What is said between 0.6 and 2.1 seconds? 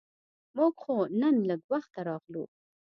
خو نن لږ وخته